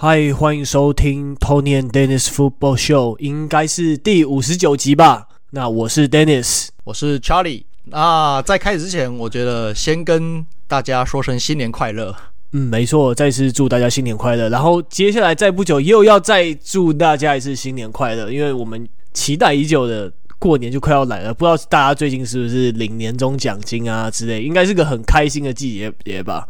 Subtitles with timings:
[0.00, 5.26] 嗨，欢迎收听 Tony and Dennis Football Show，应该是第五十九集吧？
[5.50, 7.64] 那我是 Dennis，我是 Charlie。
[7.86, 12.14] 那在开始之前，我觉得先跟大家说声新年快乐。
[12.52, 14.48] 嗯，没错，再次祝大家新年快乐。
[14.48, 21.34] 然后接下来再不久又要再祝大家一次新年快乐，因为我们期待已久的过年就快要来了。
[21.34, 26.46] 不知道大家最近是不是领年终奖金啊之类，应该是个很开心的季节节吧？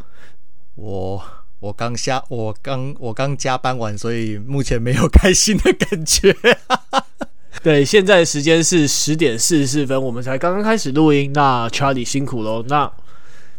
[0.74, 1.24] 我
[1.60, 6.36] 我刚下我刚我刚加班完，所以目前没有开心的感觉。
[7.62, 11.32] 对，现在时间是十点四十四分，我们才刚刚开始录音。
[11.32, 12.64] 那 Charlie 辛苦喽。
[12.68, 12.90] 那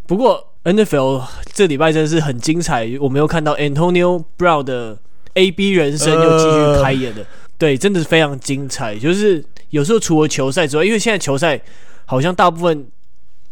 [0.05, 0.45] 不过。
[0.65, 1.23] NFL
[1.53, 4.99] 这礼拜真的是很精彩，我们又看到 Antonio Brown 的
[5.35, 8.99] AB 人生又继续开演了，呃、对，真的是非常精彩。
[8.99, 11.59] 就是有时候除了球赛之外，因为现在球赛
[12.05, 12.85] 好像大部分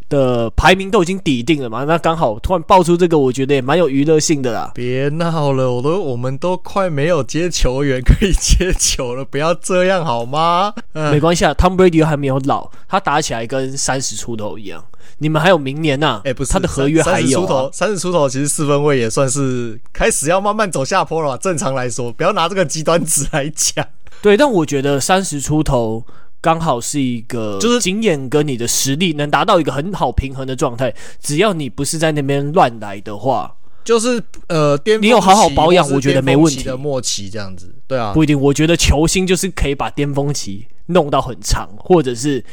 [0.09, 4.71] 的排名都已经底定了嘛，那刚好突然爆出这个，我觉得也蛮有娱乐性的啦。
[4.73, 10.73] 别闹了，我都我们都快没有接球员可以接球了，不要这样好吗？
[10.93, 14.83] 嗯、 没关系啊，Tom Brady 还没有老，他打起来跟三十出头一样。
[15.19, 16.21] 你们还有明年呐、啊？
[16.25, 21.37] 哎、欸，不是，他的合约还有、啊、三十出头，三十出头，其实四分位也算是开始要慢慢走下坡了。
[21.39, 23.85] 正常来说，不要拿这个极端值来讲。
[24.21, 26.03] 对，但我觉得三十出头
[26.41, 30.93] 刚好是一个，就是经验跟你的实力能达到一个很好平衡的状态。
[31.21, 36.63] 只要你不是在那边乱来的话，就是呃，你有好好保养，我觉得没问题。
[36.63, 38.39] 的末期这样子，对啊，不一定。
[38.39, 42.43] 我觉得球星就是可以把巅峰期弄到很长，或者是。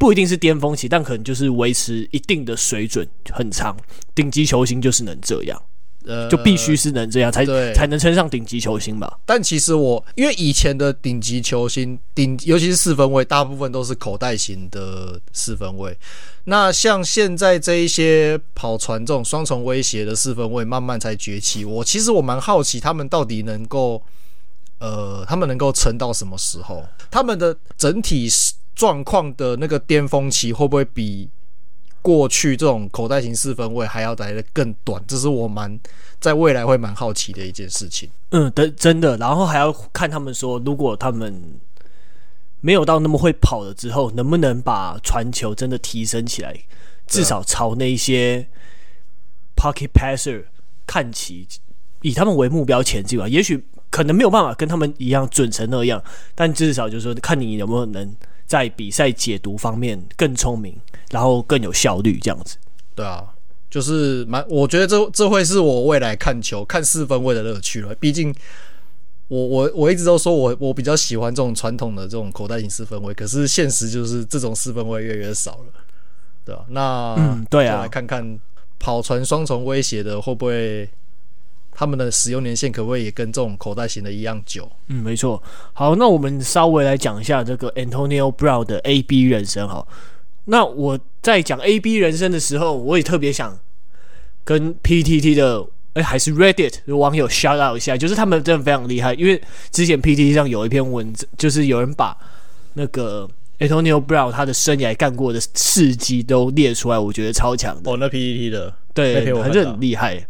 [0.00, 3.76] 不一定是巅峰期，但可能就是维持一定的水准很长。
[4.14, 5.62] 顶级球星就是能这样，
[6.06, 9.18] 呃，就必须是能这样才对才能称上顶级球星吧。
[9.26, 15.96] 但其实我因为以前的顶级球星顶，尤其是四分卫，大部分都是口袋型的四分卫。
[16.44, 21.64] 那像现在这一些跑传这种双重威胁的四分卫，慢慢才崛起。
[21.64, 24.02] 我其实我蛮好奇，他们到底能够，
[24.78, 26.84] 呃，他们能够撑到什么时候？
[27.10, 28.28] 他们的整体。
[28.72, 31.28] 状况的那个巅峰期会不会比
[32.02, 35.02] 过去这种口袋型四分位还要来的更短？
[35.06, 35.78] 这是我蛮
[36.20, 38.08] 在未来会蛮好奇的一件事情。
[38.30, 41.42] 嗯，真真的，然后还要看他们说，如果他们
[42.60, 46.54] 没有到那么会跑了之后，能不能把传球真的提升起来？
[47.06, 48.46] 至少朝那些
[49.56, 50.44] pocket passer
[50.86, 51.46] 看齐，
[52.02, 53.28] 以他们为目标前进吧。
[53.28, 56.02] 也许可能没有办法跟他们一样准成那样，
[56.34, 58.14] 但至少就是说，看你有没有能。
[58.50, 60.74] 在比赛解读方面更聪明，
[61.12, 62.56] 然后更有效率，这样子。
[62.96, 63.24] 对啊，
[63.70, 67.94] 就是蛮，我觉得这这会是我未来看球看四分位的乐趣了。
[67.94, 68.34] 毕竟
[69.28, 75.72] 我我我一直都说我我比较喜欢这种传统的这种口袋型四分位，可是现实就是这种四分位越来越少了，
[76.44, 76.66] 对吧、啊？
[76.70, 78.36] 那嗯，对啊，来看看
[78.80, 80.90] 跑传双重威胁的会不会。
[81.80, 84.70] 他们的使用年限可不可以也跟这种口袋型的一样久？
[84.88, 85.42] 嗯，没错。
[85.72, 89.66] 好，那我们稍微来讲一下这个 Antonio Brown 的 AB 人生。
[89.66, 89.88] 好，
[90.44, 93.58] 那我在讲 AB 人生的时候，我也特别想
[94.44, 95.62] 跟 PTT 的
[95.94, 99.14] 哎、欸，还是 Reddit 的网友 shout out 一下，就是他们真的非常厉害。
[99.14, 102.14] 因为之前 PTT 上有一篇文字，就是有人把
[102.74, 103.26] 那个
[103.58, 107.90] Antonio Brown 他的生涯干过的事迹都列出来，我觉得超强的。
[107.90, 110.22] 哦，那 PTT 的对，还是很厉害。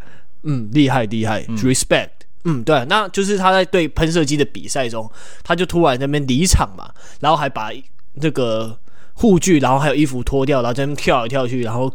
[0.43, 2.09] 嗯，厉害厉害、嗯、，respect。
[2.43, 5.07] 嗯，对，那就是他在对喷射机的比赛中，
[5.43, 7.69] 他就突然在那边离场嘛，然后还把
[8.13, 8.75] 那个
[9.13, 11.93] 护具，然后还有衣服脱掉，然后在那边跳来跳去，然后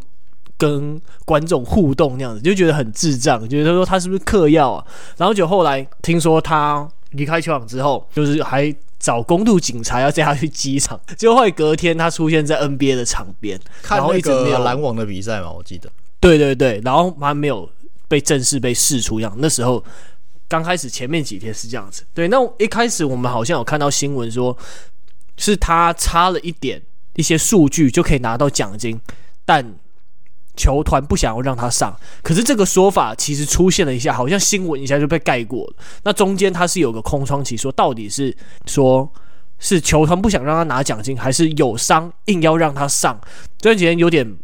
[0.57, 4.87] 跟观众互动那样子，就觉得很智障，觉得说他是不是嗑药啊？
[5.17, 15.91] 然后就后来听说他离开球场之后，就是还找公路警察要带他去机场，结果后来隔天他出现在 NBA 的场边，看那个篮网的比赛嘛，我记得。
[16.21, 17.69] 对对对，然后还没有。
[18.09, 19.83] 被正式被释出一样，那时候
[20.49, 22.07] 刚开始前面几天是这样子。
[22.15, 24.57] 对，那一开始我们好像有看到新闻说，
[25.37, 26.81] 是他差了一点
[27.15, 29.01] 一些数据就可以拿到奖金，
[29.45, 29.75] 但
[30.57, 31.99] 球团不想要让他上。
[32.23, 35.77] 可是这个说法其实出现了一下，好像新闻一下就被盖过了。
[36.05, 38.37] 那中间他是有个空窗期，说到底是
[38.67, 39.13] 说
[39.59, 43.21] 是球团不想让他拿奖金，还是有伤硬要让他上？
[43.59, 44.37] 这段时间有点。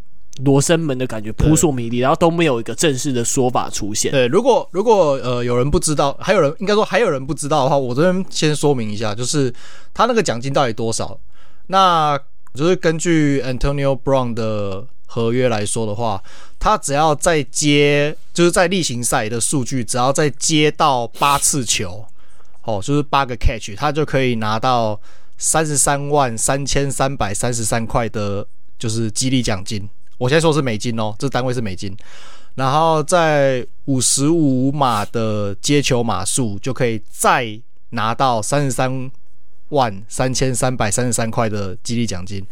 [0.44, 4.10] 罗生门的感觉扑朔迷离，然后都没有一个正式的说法出现。
[4.10, 9.52] 对，如果如果呃有人不知道，还有人应该说还有人不知道的话，我这边先说明一下，就是
[9.92, 11.18] 他那个奖金到底多少？
[11.66, 12.18] 那
[12.54, 16.22] 就是根据 Antonio Brown 的合约来说的话，
[16.58, 22.06] 他只要再接，就是在例行赛的数据，只要再接到八次球，
[22.64, 24.98] 哦，就是八个 catch，他就可以拿到
[25.36, 28.46] 三十三万三千三百三十三块的，
[28.78, 29.88] 就是激励奖金。
[30.22, 31.96] 我现在说是美金哦，这单位是美金。
[32.54, 37.60] 然后在五十五码的接球码数就可以再
[37.90, 39.10] 拿到三十三
[39.70, 42.46] 万三千三百三十三块的激励奖金，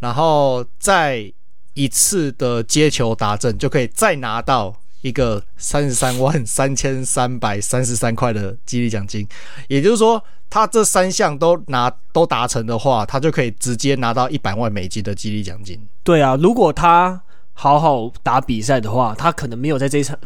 [0.00, 1.32] 然后再
[1.72, 9.26] 一次的接球达阵就可以再拿到一个三十三万三千三百三十三块的激励奖金，
[9.68, 15.80] 也就是说，他这三项都拿都达成的话，他就可以直接拿到一百万美金的激励奖金。
[16.02, 17.20] 对啊，如果他
[17.52, 20.18] 好好打比赛的话，他可能没有在这一场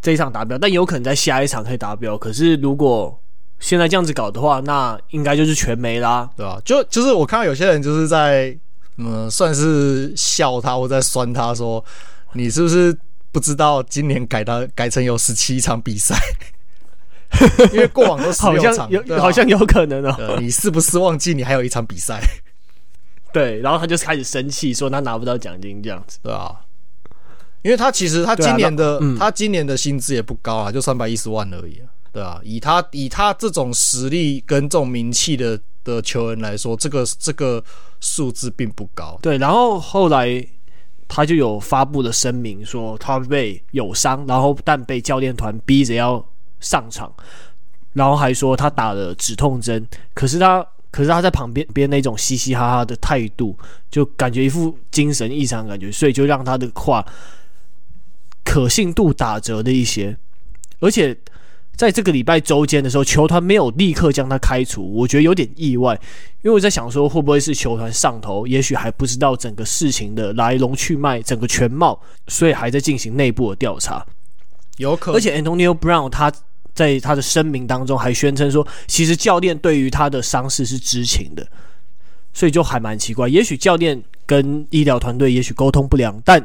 [0.00, 2.16] 这一场达标，但有可能在下一场可以达标。
[2.16, 3.20] 可是如果
[3.58, 6.62] 现在这样子搞的话，那应该就是全没啦，对吧、啊？
[6.64, 8.56] 就就是我看到有些人就是在
[8.98, 11.84] 嗯，算是笑他或在酸他说，
[12.34, 12.96] 你是不是？
[13.36, 16.16] 不知道今年改到改成有十七场比赛，
[17.70, 20.38] 因为过往都十六场，好像有好像有可能哦。
[20.40, 22.18] 你是不是忘记你还有一场比赛？
[23.34, 26.50] 对，然后他就开始生气，说他拿不到奖金这样子，对啊。
[27.60, 32.40] 因为他其实他今年的、啊嗯、他今年的薪资也不高啊，就三百一十万而已啊，对啊。
[32.42, 37.62] 以他以他这种实力跟这种名气的的球员来说，这个这个
[38.00, 39.18] 数字并不高。
[39.20, 40.42] 对，然后后来。
[41.08, 46.24] 他就有发布了声明，说他被有伤，然后但被教练团逼着要
[46.60, 47.12] 上场，
[47.92, 53.56] 然后还说他打了止痛针，可是他可是他在旁边边那种嘻嘻哈哈的态度，
[53.90, 57.04] 就感觉一副精神异常的感觉，所以就让他的话
[58.44, 60.16] 可信度打折的一些，
[60.80, 61.16] 而且。
[61.76, 65.92] 在这个礼拜周间的时候，球团没有立刻将他开除，我觉得有点意外，
[66.42, 74.04] 因为我在想说，会不会是球团上头，也许还不知道整个事情的来龙去脉、整个全貌，所以还在进行内部的调查。
[74.78, 75.16] 有可能。
[75.16, 76.32] 而且 Antonio Brown 他
[76.72, 81.46] 在他的声明当中还宣称说，其实教练对于他的伤势是知情的，
[82.32, 83.28] 所以就还蛮奇怪。
[83.28, 86.40] 也许教练跟医疗团队也许沟通不良，但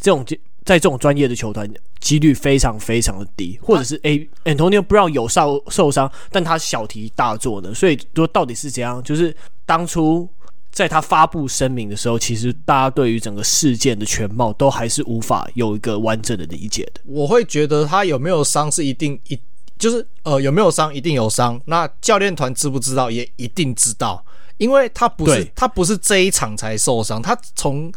[0.00, 0.24] 这种。
[0.68, 1.66] 在这种专业的球团，
[1.98, 7.72] 几率非常非常的低，或者是 A Antonio Brown 有受受伤，但他小题大做呢？
[7.72, 9.02] 所以说到底是怎样？
[9.02, 9.34] 就是
[9.64, 10.28] 当初
[10.70, 17.00] 在他发布声明的时候，其实大家对于整个事件的全貌都还是无法有一个完整的理解的。
[17.06, 19.40] 我会觉得他有没有伤是一定一，
[19.78, 21.58] 就是呃有没有伤一定有伤。
[21.64, 24.22] 那教练团知不知道也一定知道，
[24.58, 27.90] 因为他不是他不是这一场才受伤，他从。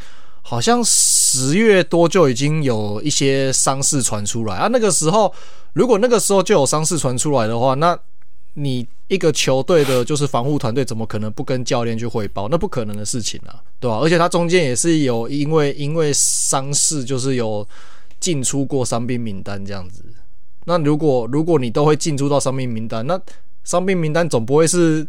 [0.43, 0.83] 好像
[1.33, 4.67] 十月多就已经有一些伤势传出来啊。
[4.67, 5.33] 那个时候，
[5.71, 7.97] 如果那个时候就有伤势传出来的话，那
[8.55, 12.49] 你一个球队的就是防护团队怎么可能不跟教练去汇报？
[12.49, 13.97] 那不可能的事情啊，对吧？
[13.99, 17.65] 而且他中间也是有因为因为伤势就是有
[18.19, 20.03] 进出过伤兵名单这样子。
[20.65, 23.17] 那如果如果你都会进出到伤兵名单，那
[23.63, 25.07] 伤兵名单总不会是。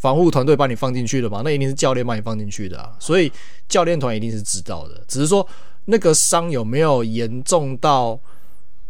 [0.00, 1.42] 防护团队把你放进去的嘛？
[1.44, 3.30] 那一定是教练把你放进去的啊，所以
[3.68, 4.98] 教练团一定是知道的。
[5.06, 5.46] 只是说
[5.84, 8.18] 那个伤有没有严重到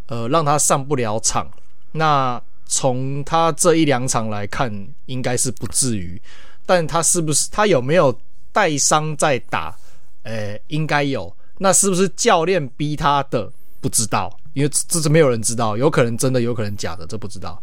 [0.06, 1.50] 呃让他上不了场？
[1.92, 4.72] 那从他这一两场来看，
[5.06, 6.22] 应该是不至于。
[6.64, 8.16] 但他是不是他有没有
[8.52, 9.76] 带伤在打？
[10.22, 11.34] 诶，应该有。
[11.58, 13.50] 那是不是教练逼他的？
[13.80, 17.60] 不知道，因为这是没有人知道，有可能真的，有可能假的，这不知道。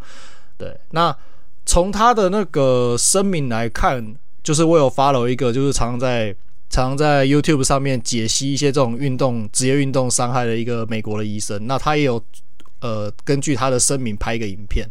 [0.58, 1.16] 对，那。
[1.68, 6.34] 从他的那个声明来看，就是我有 follow 一个，就是常在
[6.70, 11.68] 常常在 YouTube 上面解析一些这种运动职业运动伤害的一个美国的医生。
[11.68, 12.24] 那他也有
[12.80, 14.90] 呃根据他的声明拍一个影片。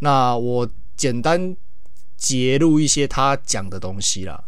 [0.00, 1.56] 那我简单
[2.18, 4.44] 截录一些他讲的东西啦。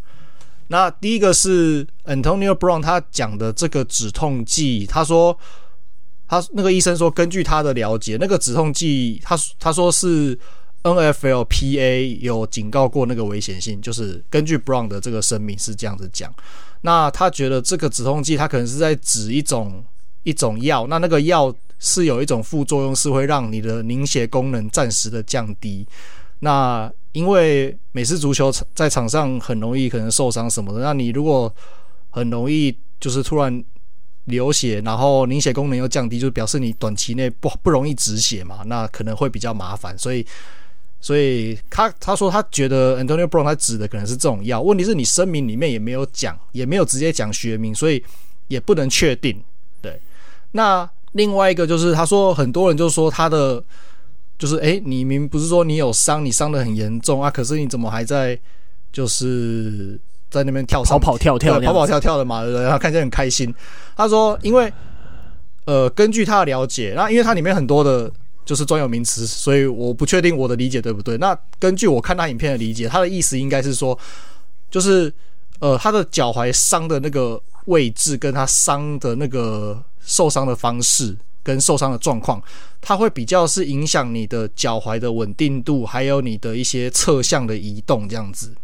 [0.69, 5.37] 那第一个是 Antonio Brown 他讲的这个止痛剂，他说
[6.29, 10.39] 他那个医生说，根据他的了解，那个止痛剂他他说是。
[10.85, 16.33] NFLPA 有警告过那个危险性，就是根据 Brown 的这个声明是这样子讲。
[16.83, 19.83] 那他觉得这个止痛剂，他可能是在指一种
[20.25, 25.89] 一种药，那那个药是有一种副作用，是会让你的凝血功能暂时的降低。
[26.41, 31.51] 那因为美式足球在场上很容易可能受伤什么的，那你如果
[32.11, 33.65] 很容易就是突然
[34.27, 40.27] 流血，然后凝血功能又降低，就表示你短期内不不容易止血嘛，那可能会比较麻烦，所以。
[41.05, 48.03] 所以他他说他觉得 Antonio Brown 他指的可能是这种药，问题是你声明里面也没有讲，也没有直接讲学名，所以
[48.49, 49.39] 也不能确定。
[49.83, 50.01] 对，
[50.53, 53.63] 那另外一个就是他说很多人就说他的
[54.39, 58.39] 就是哎，你明不是说你有伤，你伤的很严重啊，可是你怎么还在
[58.91, 62.63] 就是在那边跳跑跑跳跳，跑跑跳跳的嘛，对不对？
[62.63, 63.55] 然后看起来很开心。
[63.95, 64.73] 他说因为
[65.67, 68.11] 呃，根据他的了解，那因为他里面很多的。
[68.45, 71.17] 就是专有名词，所以我不确定我的理解对不对。
[71.19, 73.99] 那根据我看他影片的理解，他的意思应该是说，
[74.71, 75.13] 就是
[75.61, 82.43] 呃，他的脚踝伤的那个位置跟他伤的那个受伤的方式跟受伤的状况，
[82.81, 88.55] 它会比较是影响你的脚踝的稳定度，还有你的一些侧向的移动这样子。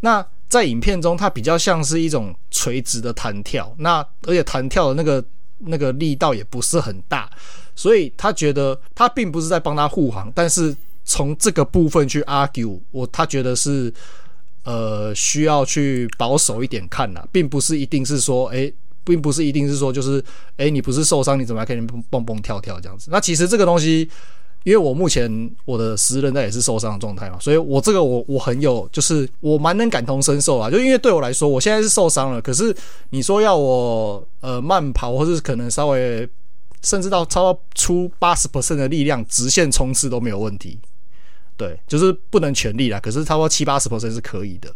[0.00, 5.22] 那在影片中，它比较像是一种垂直的弹跳，那而且弹跳的那个
[5.58, 7.30] 那个力道也不是很大，
[7.78, 13.92] 所以他觉得他并不是在帮他护航，但是从这个部分去 argue，我他觉得是
[14.64, 20.22] 呃需要去保守一点看呐，并不是一定是说，诶，并不是一定是说就是，
[20.56, 21.80] 诶，你不是受伤，你怎么还可以
[22.10, 23.08] 蹦蹦跳跳这样子？
[23.12, 24.10] 那其实这个东西。
[24.64, 25.30] 因为我目前
[25.64, 30.68] 我的十字韧带也是受伤的状态嘛，所以我这个我我很有，就是我蛮能感同身受啊。
[30.68, 32.74] 就因为对我来说，我现在是受伤了，可是
[33.10, 36.28] 你说要我呃慢跑，或是可能稍微
[36.82, 40.78] 甚至到超出八十 percent 的力量直线冲刺都没有问题。
[41.56, 44.72] 对，就是不能全力啦，可是超过七八十 percent 是可以的。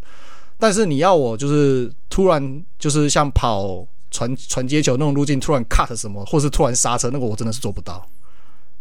[0.58, 8.04] 但是你要我就是突然就是像跑传传接球那种路径突然 cut 什么，或是突然刹车，那个我真的是做不到。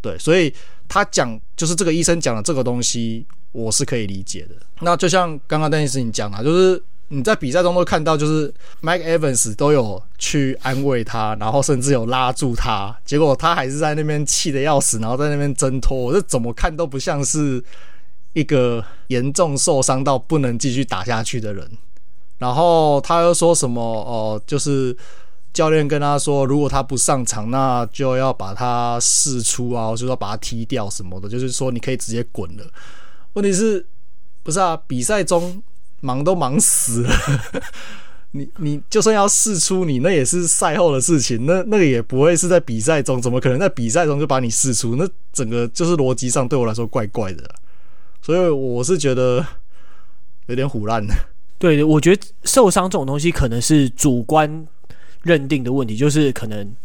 [0.01, 0.53] 对，所以
[0.87, 4.55] 他讲就是这个医生讲的这个东西，我是可以理解的。
[4.79, 8.51] 那就像刚刚邓医师你讲的，就是你在比赛中都看到，就是
[8.81, 15.97] Mike Evans 都有去安慰他，然后甚至有拉住他，结果他还是在那边气得要死，然后在那边挣脱。
[15.97, 17.63] 我这怎么看都不像是
[18.33, 21.69] 一个严重受伤到不能继续打下去的人。
[22.37, 24.97] 然后他又说什么哦、就是。
[25.53, 32.63] 教练跟他说，如果他不上场，那就要把他释出啊，就是说把他踢掉什么的，就是说你可以直接滚了。
[33.33, 33.85] 问题是，
[34.43, 34.81] 不是啊？
[34.87, 35.61] 比赛中
[36.01, 37.15] 忙都忙死了，
[38.31, 44.95] 你你就算要试出你，那也是赛后的事情，那那个也不会是在比赛中，怎么可能在比赛中就把你试出？
[44.97, 47.49] 那整个就是逻辑上对我来说怪怪的，
[48.21, 49.45] 所以我是觉得
[50.47, 51.13] 有点唬烂的。
[51.57, 54.67] 对，我觉得受伤这种东西可能是主观。
[55.23, 56.75] 认定的问题就是，可能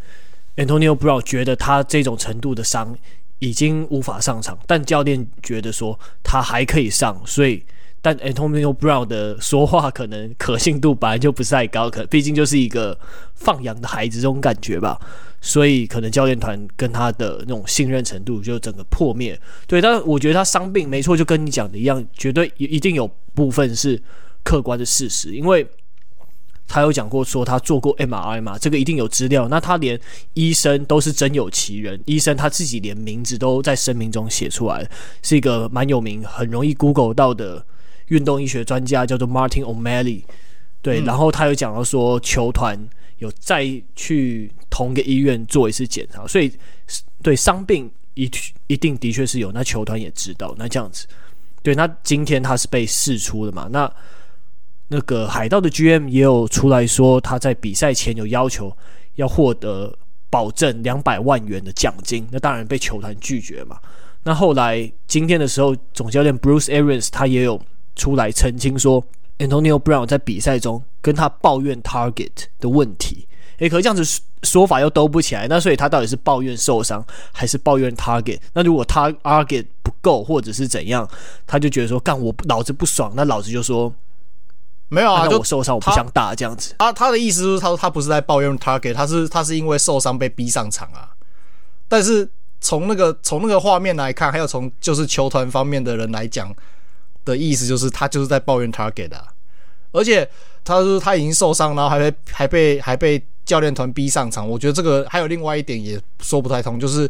[0.56, 2.94] Antonio Brown 觉得他这种程度的伤
[3.38, 7.64] 已经无法上场，但教练觉得说他还可以上，所以
[8.06, 12.96] 但 Antonio Brown 的说话可能可信度本来就不是太高，可毕竟就是一个
[13.34, 14.96] 放羊的孩子这种感觉吧，
[15.40, 19.36] 所以可能教练团跟他的那种信任程度就整个破灭。
[19.66, 24.00] 对，但我觉得他伤病没错，就跟你讲的一样，绝对一定有部分是
[24.44, 25.66] 客观的事实，因为。
[26.68, 29.46] 他有讲过说他做过 MRI 嘛，这个一定有资料。
[29.46, 29.96] 那他连
[30.34, 34.84] 医生都是真有其人，医生他自己连名字都在声明中写出来，
[35.22, 37.64] 是一个蛮有名、很容易 Google 到的
[38.08, 40.22] 运动医学专家，叫做 Martin O'Malley。
[40.82, 42.78] 对，嗯、然后他有讲到说球团
[43.18, 46.52] 有再去同一个医院做一次检查，所以
[47.22, 48.30] 对伤病一
[48.66, 50.54] 一定的确是有，那球团也知道。
[50.58, 51.06] 那这样子，
[51.62, 53.68] 对，那今天他是被试出的嘛？
[53.70, 53.92] 那。
[54.88, 58.72] 那个海盗的 GM 也有出来说，他在比赛前有要求
[59.16, 59.92] 要获得
[60.30, 63.80] 保证两百万元的奖金，那当然被球团拒绝嘛。
[64.22, 67.60] 那后来今天的时候，总教练 Bruce Arians 他也有
[67.96, 69.02] 出来澄清说
[69.38, 73.26] ，Antonio Brown 在比赛中跟他抱怨 target 的问题。
[73.58, 78.38] 诶，可是这样子说法又兜不起来，那所以他到底是抱怨受伤还是抱怨 target？
[78.52, 81.08] 那如果他 target 不够或者是怎样，
[81.46, 83.92] 他就觉得说干我老子不爽，那老子就说。
[84.88, 86.72] 没有啊，就我受伤，我不想打这样子。
[86.78, 91.10] 他他的意思是，他说他不是在抱怨 target，他是他是因为受伤被逼上场啊。
[91.88, 96.54] 但是从那个从那个画面来看，还有从就是球团方面的人来讲
[97.26, 99.28] 的意思，就是他就是在抱怨 target 啊。
[99.92, 100.26] 而且
[100.64, 104.48] 他说他已经受伤，然后还被还被还被教练团逼上场。
[104.48, 107.06] 我觉得这个还有另外一点也说不太通，就是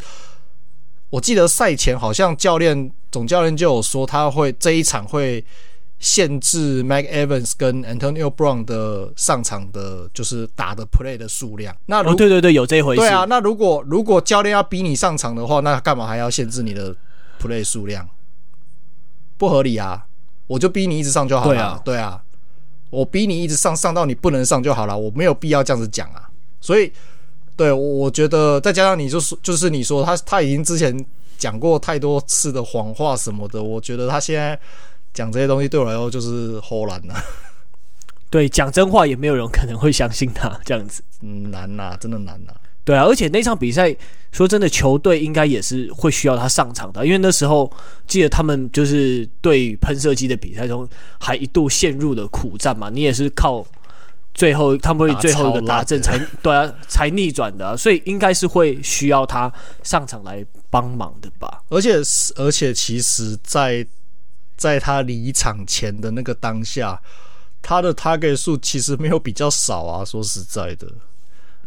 [1.10, 5.44] 我记得赛前好像教练总教练就有说他会这一场会。
[5.98, 11.74] 限制 Mike Evans 跟 Antonio Brown 的上场的，就是打的 play 的数量。
[11.86, 13.00] 那如、哦、对对对，有这回事。
[13.00, 16.94] 对啊，那如果如果教练要逼你上场的话，那干嘛还要限制你的
[17.40, 18.06] play 数量？
[19.36, 20.06] 不合理啊！
[20.46, 21.54] 我就逼你一直上就好了。
[21.54, 22.22] 对啊，对啊，
[22.90, 24.96] 我逼你一直上，上到你不能上就好了。
[24.96, 26.28] 我没有必要这样子讲啊。
[26.60, 26.92] 所以，
[27.56, 31.04] 对，我觉得再加上你就是就是你说他他已经之前
[31.36, 34.58] 讲过太多次的谎话什么的，我觉得他现在。
[35.14, 37.14] 讲这些东西对我来说就是唬烂了。
[38.28, 41.02] 对，讲真话也没有人可能会相信他这样子。
[41.22, 42.60] 嗯，难呐、啊，真的难呐、啊。
[42.86, 43.94] 对啊，而且那场比赛
[44.30, 47.70] 说真的，球队应该也是会需要他上场的，因为那时候
[48.06, 50.88] 记得他们就是对喷射机的比赛中
[51.18, 52.88] 还一度陷入了苦战嘛。
[52.88, 53.66] 你也是靠
[54.32, 59.52] 最后他们会最后一个打阵才对啊才逆转的、啊，所以应该是会需要他
[59.82, 61.62] 上场来帮忙的吧。
[61.68, 61.96] 而且
[62.36, 63.84] 而且其实，在
[64.56, 67.00] 在他离场前的那个当下，
[67.60, 70.04] 他的 target 数其实没有比较少啊。
[70.04, 70.86] 说实在的，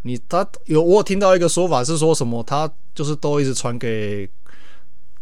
[0.04, 4.30] 你他有我有听到一个说法是说什么，他就是都一直传给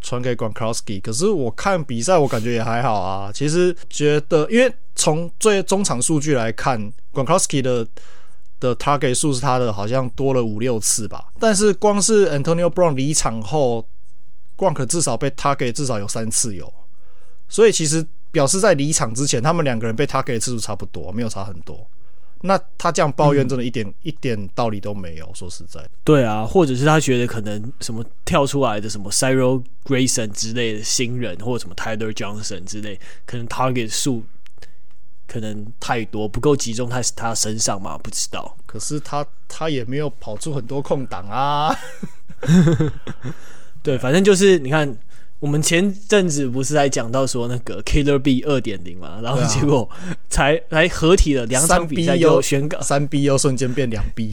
[0.01, 3.31] 传给 Gronkowski，可是我看比赛我感觉也还好啊。
[3.33, 7.87] 其实觉得，因为从最中场数据来看，Gronkowski 的
[8.59, 13.87] 的 target 数是他的好像多了五六次吧，但是光是 Antonio Brown 离场后
[14.57, 16.71] ，Gronk 至少被 target 至少有三次有，
[17.47, 21.87] 所以其实表示在离场之前，他们两个人被 target 的次数差不多，没有差很多。
[22.41, 25.29] 那他这样抱怨真的一点、嗯、一点道理都没有。
[25.33, 34.23] 说实在，对啊，或者是他觉得可能什么跳出来的什么 Cyril Grayson 之类的新人，或者什么 Tyler Johnson 之类，可能 target 数
[35.27, 37.97] 可能太多，不够集中在他身上嘛？
[37.97, 38.55] 不知道。
[38.65, 41.75] 可是他他也没有跑出很多空档啊。
[43.83, 44.97] 对，反正就是你看。
[45.39, 49.87] 我们前阵子不是还讲到说那个 Killer B 二点零嘛，然后结果
[50.29, 54.31] 才来合体了两场比赛又宣告三 B 又瞬间变两 B，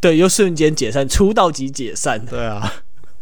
[0.00, 2.72] 对，又瞬间解散，出道即解散，对啊，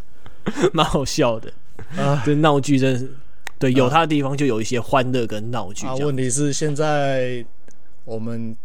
[0.72, 1.52] 蛮好笑的。
[1.96, 3.10] 啊，这闹剧真是
[3.58, 5.86] 对，有他的地方就有一些欢乐跟闹剧。
[5.86, 7.44] 啊，问题是现在
[8.04, 8.56] 我们。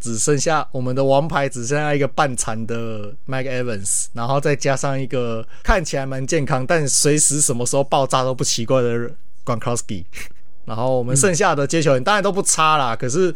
[0.00, 9.10] 只剩下我们的王牌，只剩下一个半残的 Mike Evans，然后再加上一个看起来蛮健康，但随时什么时候爆炸都不奇怪的
[9.44, 10.04] Gronkowski。
[10.64, 13.34] 然后我们剩下的接球员当然都不差啦，可是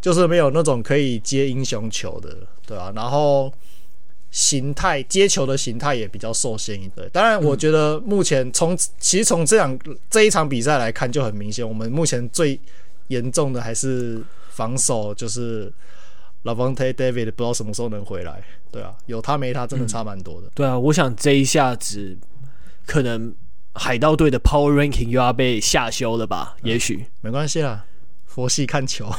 [0.00, 3.52] 就是没有那种可以接英雄球的，对啊，然后
[4.30, 7.10] 形态接球的形态也比较受限一点。
[7.12, 9.76] 当然，我觉得目前从其实从这样
[10.08, 12.60] 这一场比赛来看就很明显，我们目前最
[13.08, 15.72] 严重的还是防守，就是。
[16.44, 20.48] Lavonte David 不知道什么时候能回来，对啊，有他没他真的差蛮多的。
[20.48, 20.50] 嗯。
[20.54, 22.16] 对啊，我想这一下子
[22.86, 23.34] 可能
[23.72, 26.54] 海盗队的 Power Ranking 又要被下修了吧？
[26.62, 27.86] 嗯、也许没关系啦，
[28.26, 29.10] 佛系看球。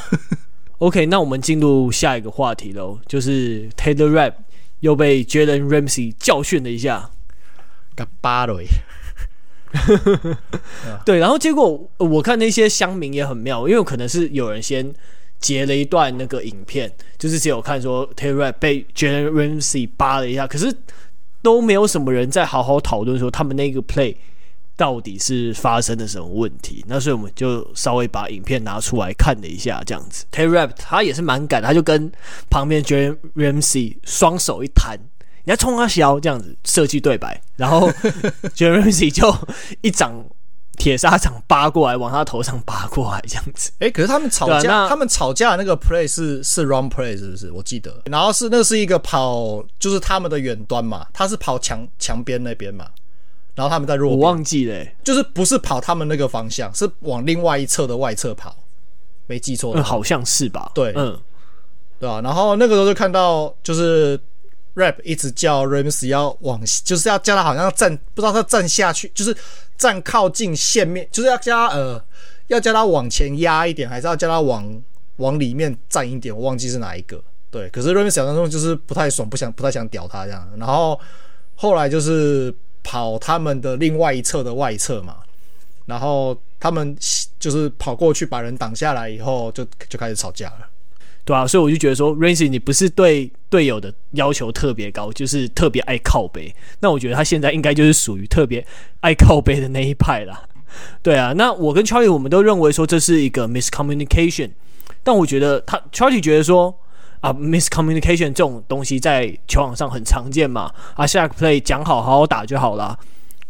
[0.78, 4.34] OK，那我们进入下一个话题喽，就是 Taylor Rapp
[4.82, 7.10] 又被 Jalen Ramsey 教训了一下，
[7.96, 8.68] 嘎巴雷。
[11.04, 14.94] 对，然后结果我看那些乡民也很妙，因为可能是有人先。
[15.46, 20.76] 截了一段那个影片，就是只有看说 Tay Ray 被 je ramsey 扒了一下，可是
[21.44, 24.16] 都没有什么人在好好讨论说他们那个 play
[24.76, 26.84] 到底是发生了什么问题。
[26.88, 30.26] 那所以我们就稍微把影片拿出来看了一下，这样子。
[30.32, 32.12] Tay Ray 他也是蛮敢，他就跟
[32.50, 34.98] 旁边 je ramsey 双手一弹，
[35.44, 37.88] 你要冲他笑这样子设计对白，然后
[38.58, 39.32] Jalen Ramsey 就
[39.82, 40.26] 一掌。
[40.78, 43.72] 铁砂掌扒过来，往他头上扒过来，这样子。
[43.80, 47.52] 哎、欸，可是他们吵架，他们吵架的那个 play 是是 run play 是不是？
[47.52, 48.02] 我记得。
[48.06, 52.88] 然后是那是一个跑，就是他们的远端嘛，他是跑墙墙边那边嘛。
[53.56, 58.54] 然后他们在弱，我忘记了、欸，就是不是跑他们那个方向，是往另外一侧的外侧跑。
[59.28, 60.70] 没记错、嗯，好像是吧？
[60.76, 61.18] 对，嗯，
[62.00, 62.22] 对吧、啊？
[62.22, 64.20] 然后那个时候就看到，就是
[64.76, 69.36] rap 一直叫 Rams 要往，就是要叫他好像站，不知道他站下去，就是。
[69.78, 72.02] 站靠近线面，就是要叫他呃，
[72.48, 74.82] 要叫他往前压一点，还是要叫他往
[75.18, 76.34] 往里面站一点？
[76.34, 77.22] 我忘记是哪一个。
[77.52, 80.50] 对，可是 Rams 当中就是不太爽，不想不太想屌他这样。
[80.58, 80.98] 然后
[81.56, 85.18] 后来就是跑他们的另外一侧的外侧嘛，
[85.86, 86.96] 然后他们
[87.38, 90.70] 就是跑过去把人挡下来以后，就就开始吵架了。
[91.26, 96.54] 对啊，所以我就觉得说，Ramsey 你不是对队友的要求特别高，就是特别爱靠背。
[96.82, 98.64] 那我觉得他现在应该就是属于特别
[99.00, 100.44] 爱靠背的那一派啦。
[101.02, 104.52] 对啊，那我跟 Charlie 我们都认为说这是一个 miscommunication，
[105.02, 106.78] 但我觉得他 Charlie 觉得说
[107.22, 112.96] 啊 miscommunication 这种东西在球场上很常见嘛，啊下个 play 讲好好好打就好啦。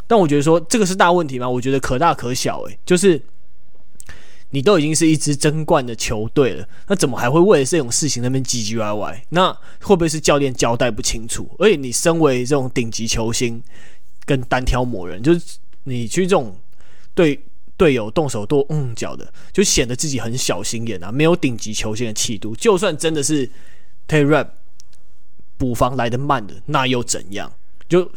[0.07, 1.49] 但我觉得说这个是大问题吗？
[1.49, 3.21] 我觉得可大可小诶、就是。
[4.51, 9.25] 你都已经是一支争冠的球队了，那怎么还会为了这种事情那边唧唧歪歪？
[9.29, 11.49] 那会不会是教练交代不清楚？
[11.60, 13.62] 而且你身为这种顶级球星，
[14.25, 16.55] 跟单挑某人，就是你去这种
[17.13, 17.38] 对
[17.75, 22.55] 队友动手动嗯脚的，就显得自己很小心眼啊，没有顶级球星的气度。
[22.55, 23.45] 就算真的是
[24.08, 24.49] t a y r a p
[25.58, 27.51] 补防来得慢的，那又怎样？
[27.89, 28.10] 就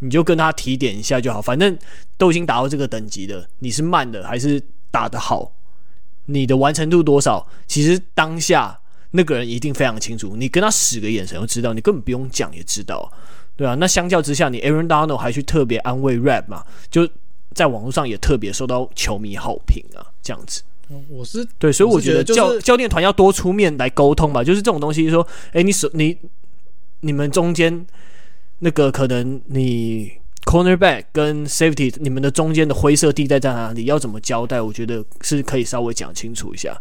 [0.00, 1.78] 你就跟他提点一下就好，反正
[2.16, 5.52] 都已经达到这个等级的，你是慢的还是打得好？
[6.26, 7.46] 你的完成度多少？
[7.66, 8.78] 其实当下
[9.10, 10.34] 那个人一定非常清楚。
[10.36, 13.12] 你跟他使个眼神就知道，你根本不用讲也知道，
[13.56, 13.74] 对啊。
[13.74, 16.64] 那相较之下，你 Aaron Donald 还去特别安慰 Rapp 嘛？
[16.90, 17.08] 就
[17.52, 20.62] 在网络上也特别受到球迷好评啊，这样子。
[21.08, 24.42] 我是对，所以我觉得教就是教练团要多出面来沟通吧。
[24.42, 26.16] 就是这种东西，说，哎，你手你
[27.00, 27.86] 你们中间
[28.58, 30.12] 那个可能你。
[30.44, 33.86] Cornerback 跟 Safety，你们的中间的灰色地带在哪里？
[33.86, 34.60] 要怎么交代？
[34.60, 36.80] 我觉得是可以稍微讲清楚一下。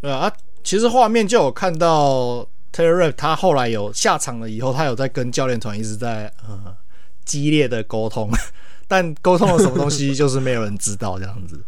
[0.00, 0.32] 对啊，
[0.64, 6.74] 其实画面就有看到 Terry，他后来有下场了以后，他有在跟教练团一直在呃
[7.24, 8.30] 激烈的沟通，
[8.88, 11.62] 但沟通了什么东西就是没有人知道这样子，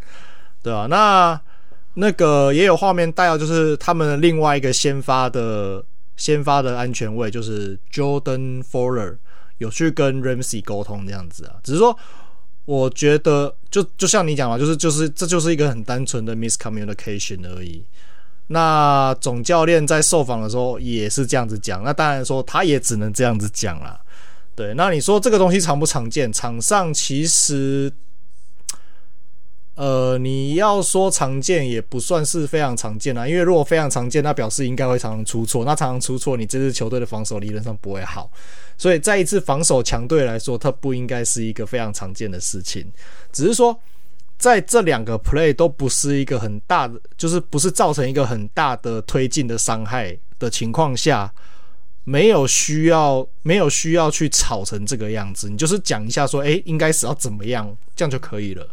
[0.62, 0.86] 对、啊？
[0.88, 1.38] 那
[1.94, 5.84] 那个也有画面带到，就是他们另外一个先发的
[6.16, 9.18] 先发的安全位就是 Jordan Fuller
[9.58, 11.96] 有去跟 Ramsey 沟通这样子啊，只是说
[12.64, 17.84] 我觉得就就像你讲嘛，就是就是这就是一个很单纯的 miscommunication 而已。
[18.48, 23.98] 那总教练在受访的时候也是这样子讲，那当然说他也只能这样子讲啦。
[24.54, 26.30] 对，那你说这个东西常不常见？
[26.30, 27.90] 场上其实，
[29.76, 35.64] 呃，你要说常见也不算是非常常见啦，因为如果非常常见，那表示应该会常常出错。
[35.64, 38.30] 那常常出错，你这支球队的防守理论上不会好。
[38.82, 42.84] 所以在一次防守强队来说，它不应该是一个非常常见的事情，
[43.32, 43.78] 只是说。
[44.38, 51.32] 在这两个 play 都不是一个很大的，就是不是造成一个很大的推进的伤害的情况下，
[52.02, 55.48] 没有需要没有需要去吵成这个样子。
[55.48, 58.68] 你就是讲一下说，诶，应该是要怎么样，这样就可以了。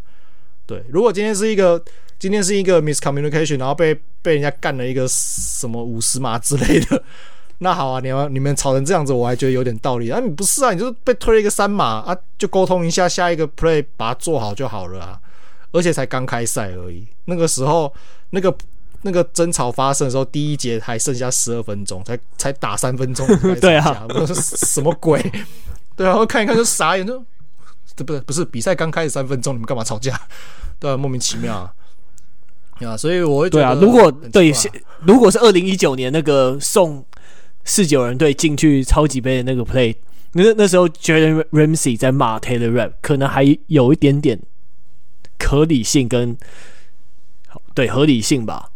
[0.65, 1.79] 对，如果今天是一个
[2.17, 3.93] 今天是一个 miscommunication，然后被
[4.23, 7.03] 被人家干了一个什么五十码之类的，
[7.59, 10.19] 那好啊，你们你们吵成这样子，我还觉得有点道理啊。
[10.19, 15.19] 你不是啊，你就是被推了一个三码啊，就沟通一下，下一个 play 把它做好就好了啊。
[15.71, 17.93] 而且才刚开赛而已，那个时候
[18.31, 18.51] 那个
[19.03, 23.27] 那个争吵发生的时候，第一节还剩下十二分钟，才才打三分钟，
[23.59, 25.21] 对啊，什么鬼？
[25.95, 27.23] 对啊，我看一看就傻眼，就
[27.95, 30.19] 这不是不是比赛刚开始三分钟，你们干嘛吵架？
[30.79, 31.73] 对啊，莫名其妙啊！
[32.87, 34.53] 啊，所以我会觉得，对啊，如果对，
[35.01, 37.05] 如果是二零一九年那个送
[37.69, 39.95] 四九人队进去超级杯的那个 play，
[40.33, 44.39] 那那时候 Jalen Ramsey 在骂 Taylor Rapp，可能还有一点点。
[45.41, 46.37] 合理性跟
[47.73, 48.69] 对合理性吧，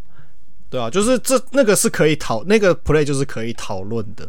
[0.68, 4.28] 对啊，就是这那个是可以讨那个 play 就是可以讨论的，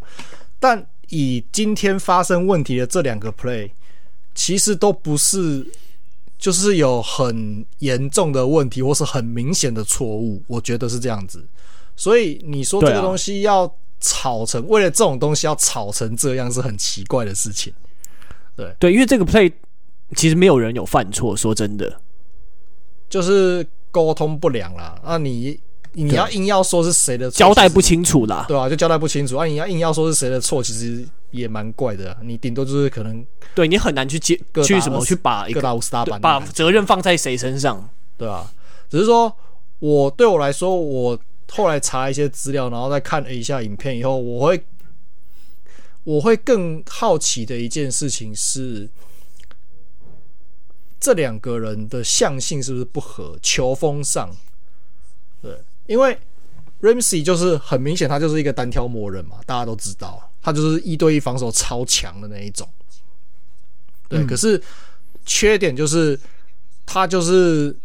[0.59, 3.71] 但以今天发生问题的这两个 play，
[4.35, 5.65] 其实都不是
[6.37, 11.43] 就是有很严重的问题或是很明显的错误，我觉得是这样子。
[11.95, 13.65] 所以你说这个东西要
[13.99, 17.73] 吵成，为了这种东西要吵成这样是很奇怪的事情。
[18.55, 19.51] 对对，因为这个 play
[20.15, 22.01] 其实没有人有犯错，说真的。
[23.09, 25.59] 就是沟通不良啦，那你
[25.93, 29.45] 你要硬要说是谁的错，交代不清楚啦，对啊，就交代不清楚啊！
[29.45, 32.17] 你要硬要说是谁的错，其实也蛮怪的。
[32.21, 38.51] 你顶多就是可能对你很难去接去什么去把一个大把责任放在谁身上，对啊，
[38.89, 39.33] 只是说
[39.79, 41.17] 我对我来说，我
[41.51, 44.65] 后来查一些资料，然后再看了一下影片以后，我会
[46.03, 48.89] 我会更好奇的一件事情是。
[50.97, 53.37] 这两个人的相性是不是不合？
[53.39, 54.35] 球风上，
[55.39, 55.55] 对，
[55.85, 56.17] 因为
[56.81, 62.67] Ramsey 就是很明显，他就是一个单挑魔人嘛，大家都知道，他就是一对一防守超强的那一种。
[64.09, 64.59] 对，嗯、可是
[65.27, 66.19] 缺点就是
[66.87, 67.77] 他就是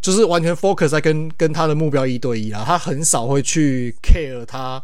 [0.00, 4.82] 就是完全 focus 在跟跟他的目标一对一啊，他很少会去 care 他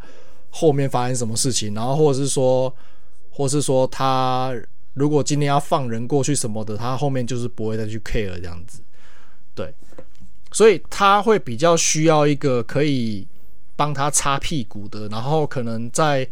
[0.50, 2.74] 后面发生什么事情，然后或者是说，
[3.30, 4.54] 或是说他。
[4.94, 8.82] 如果今天要放人过去什么的，他后面就是不会再去 care 这样子，
[9.54, 9.72] 对，
[10.52, 13.26] 所以他会比较需要一个可以
[13.74, 16.28] 帮他擦屁股的，然后可能在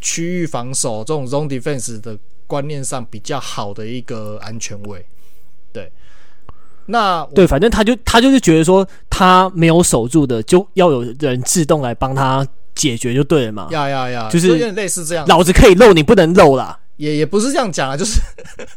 [0.00, 5.06] 区域防守这种 zone defense 的观念上比较好的一个安全卫，
[5.72, 5.88] 对。
[6.86, 13.68] 那对，反正他就他就是觉得说他没有守住的，就要有人自动来帮他解决就对了嘛。
[13.70, 16.78] 呀呀呀，就是有点类似这样，老子可以漏，你不能漏啦。
[16.96, 18.20] 也也不是这样讲啊，就是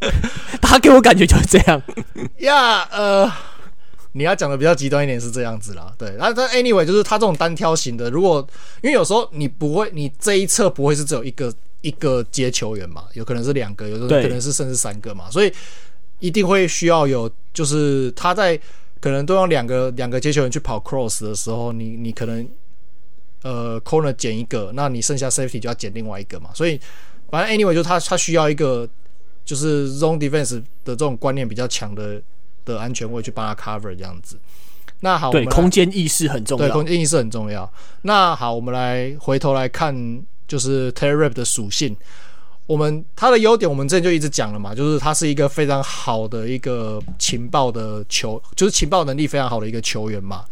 [0.61, 1.81] 他给我感觉就是这样
[2.39, 2.81] 呀。
[2.91, 3.31] 呃，
[4.13, 6.15] 你要讲的比较极端一点是这样子啦，对。
[6.17, 8.45] 那但 anyway 就是他这种单挑型的，如果
[8.81, 15.51] 因为有时候你不会，你这一侧不会是只有一个一个接球员嘛，有可能是两个，有时候可能是甚至三个嘛，所以
[16.25, 18.59] 一定会需要有，就是他在
[18.99, 22.47] 可能都用两个两个接球员去跑 cross 的时候，你你可能
[23.43, 26.79] 呃 corner 捡一个，那你剩下 safety 就要捡另外一个嘛，所以。
[27.27, 28.87] 反正 anyway，就他他需要一个
[29.43, 30.53] 就是 zone defense
[30.85, 32.21] 的这种观念比较强的
[32.63, 34.39] 的安全位去帮他 cover 这样子。
[34.99, 37.69] 那好，对，空间意识很重要，对，空间意识很重要。
[38.03, 41.97] 那好，我们来回头来看，就是 Taylor Rapp 的属性。
[42.65, 50.45] 我们他的优点，我们之前就一直讲了嘛，就是他是一个非常好的一个情报的球，就是情报能力非常好的一个球员嘛。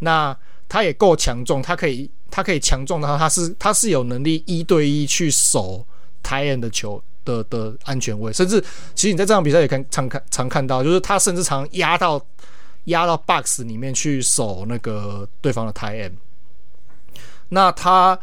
[0.00, 0.36] 那
[0.68, 5.86] 他也够强壮，他可以他可以强壮的话，他是他是有能力一对一去守。
[6.22, 8.62] 台恩的球的的安全位，甚至
[8.94, 12.22] 其实你在这场比赛也看常看常看到，就是他甚至常压到
[12.84, 16.16] 压到 box 里面去守那个对方的台恩。
[17.48, 18.16] 那他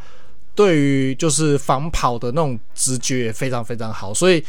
[0.58, 4.44] 对于就是防跑的那种直觉也非常非常好，所以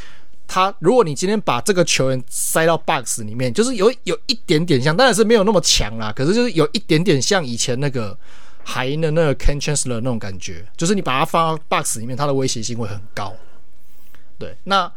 [0.47, 8.17] 他如果你今天把这个球员塞到 box 里面，就是有有一点点像，当然是没有那么强啦，可是就是有一点点像以前那个
[8.65, 13.35] 海鹰的那个 Ken Chancellor 那种感觉，就是你把它放到 box 里面，它的威胁性会很高。
[14.39, 14.91] 对，那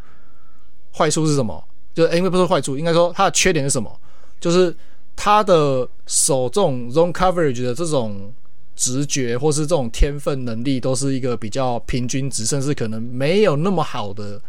[0.95, 1.61] 坏处是什么？
[1.93, 3.99] 就是因为不是坏处，应该说它的缺点是什么？
[4.39, 4.73] 就是
[5.13, 8.33] 他的手这种 zone coverage 的这种
[8.81, 14.41] 直觉，或是这种天分能力，都是一个比较平均值，甚至可能没有那么好的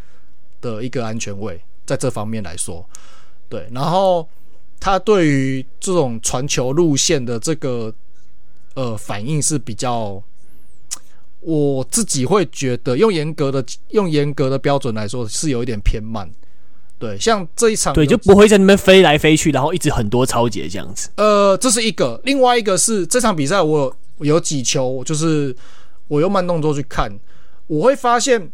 [0.59, 2.83] 的一个安全位，在这方面来说，
[3.47, 3.67] 对。
[3.71, 4.27] 然后
[4.79, 7.93] 他对于这种传球路线的这个
[8.73, 10.23] 呃反应是比较，
[11.41, 16.27] 我自己会觉得用严格的用严格的标准来说，是有一点偏慢。
[16.99, 21.09] 对，像这一场，对，就不会在那边飞来飞去，然后一直很多超节这样子。
[21.17, 23.93] 呃，这是一个，另外一个是这场比赛，我
[24.27, 25.55] 有，几球，就是
[26.07, 27.11] 我用慢动作去看，
[27.67, 28.51] 我会发现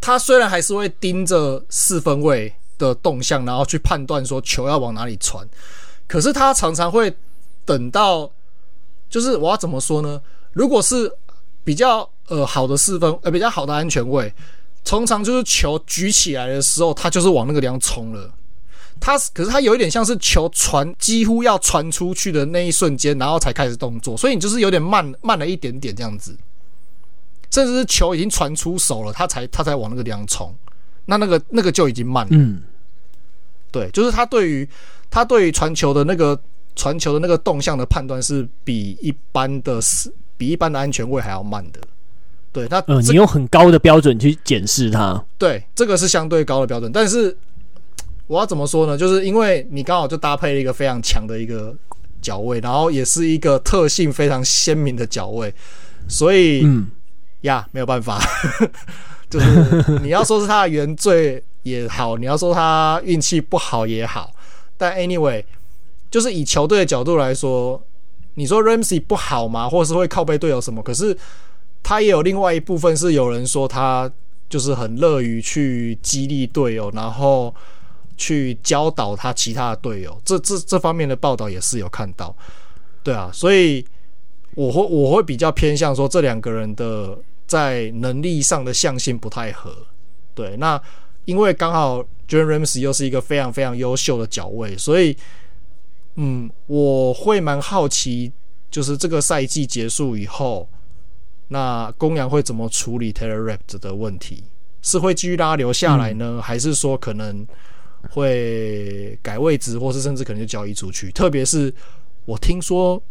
[0.00, 5.48] 他虽然还是会盯着四分位的动向，然后去判断说球要往哪里传，
[6.06, 7.14] 可是他常常会
[7.64, 8.30] 等到，
[9.08, 10.20] 就是我要怎么说呢？
[10.52, 11.12] 如果是
[11.62, 14.32] 比较呃好的四分，呃比较好的安全位。
[14.82, 18.32] 通常就是球举起来的时候，他就是往那个地方冲了。
[19.00, 26.36] 他可是他有一点像是球传几乎要传出去的那一瞬间，然后才开始动作，所以你就是有点慢慢了一点点这样子。
[27.50, 30.54] 甚至是球已经传出手了，他才他才往那个地方冲，
[31.06, 32.30] 那那个那个就已经慢了。
[32.30, 32.62] 嗯，
[33.72, 34.68] 对，就是他对于
[35.10, 36.40] 他对于传球的那个
[36.76, 41.80] 传球的那个动向的判断是比一般的是比一般的安全位还要慢的。
[42.52, 45.20] 对，那嗯，你用很高的标准去检视它。
[45.36, 47.36] 对，这个是相对高的标准，但是
[48.30, 48.96] 我要怎么说呢？
[48.96, 51.74] 就是因为你刚好就搭配了一个非常强的一个
[52.22, 55.52] 脚位，然后也是一个特性非常鲜明的脚位，
[56.06, 56.88] 所以嗯
[57.40, 58.22] 呀，没有办法，
[59.28, 64.32] 就是你要说是他的原罪也好，你要说他运气不好也好，
[64.76, 65.42] 但 anyway，
[66.08, 67.82] 就是以球队的角度来说，
[68.34, 69.68] 你说 Ramsey 不好吗？
[69.68, 70.82] 或者是会靠背队友什么？
[70.82, 71.16] 可是。
[71.82, 74.08] 他也有另外一部分是有人说他
[74.50, 77.52] 就是很乐于去激励队友，然后
[78.20, 80.20] 去教导他其他的队友。
[80.22, 82.36] 这这这方面的报道也是有看到，
[83.02, 83.82] 对啊，所以
[84.54, 89.74] 我会我会比较偏向说这两个人的在能力上的向性不太合。
[90.34, 90.80] 对，那
[91.24, 95.16] 因为刚好 j o h n Ramsey 又是一个非常非常优秀的脚位，所以
[96.16, 98.30] 嗯，我会蛮好奇，
[98.70, 100.68] 就是这个赛季结束以后。
[101.52, 104.44] 那公羊会怎么处理 Taylor Rapt 的问题？
[104.82, 107.44] 是会继续让他留下来呢，嗯、还是说可能
[108.10, 111.10] 会改位置，或是甚至可能就交易出去？
[111.12, 111.72] 特别是
[112.24, 113.02] 我听说，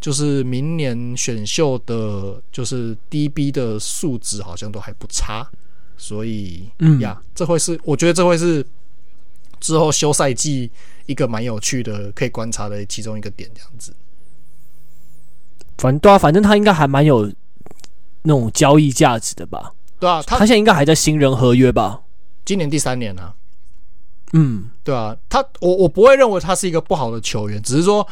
[0.00, 5.46] 就是明年选秀的，就是 DB 的素质好像都还不差，
[5.96, 8.66] 所以，嗯呀，这会是我觉得这会是
[9.60, 10.70] 之后休赛季
[11.06, 13.94] 一个蛮有趣的可以观察的其中一个点，这样子。
[15.78, 17.32] 反对啊，反正他应该还蛮有。
[18.24, 22.00] 那种交易价值的吧，对啊，他他现在应该还在新人合约吧？
[22.44, 23.34] 今年第三年了，啊，
[24.32, 28.06] 嗯，对啊，他我我不会认为他是一个不好的球员，只是说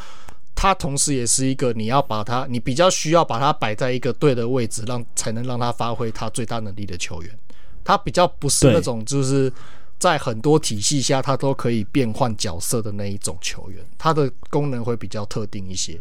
[0.55, 7.39] 他同时也是一个你要把他，你比较需要把他摆在一个对的位置，让才能让他发挥他最大能力的球员。
[7.83, 9.51] 他比较不是那种就是
[9.99, 15.99] 在很多体系下他都可以变换角色的那一种球员，他的功能会比较特定一些。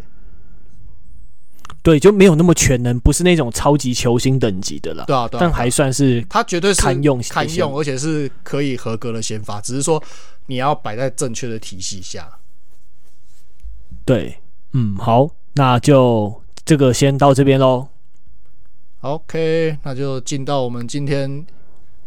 [1.82, 5.06] 对，就没有那么全能，不是那种超级球星等级的了。
[5.06, 10.02] 对啊，对啊，但还算是他绝对是堪用堪用，而且是可以合格的先发，只是说
[10.48, 12.28] 你要摆在正确的体系下。
[14.04, 14.38] 对，
[14.74, 17.88] 嗯，好，那就这个先到这边喽。
[19.02, 21.46] OK，那就进到我们今天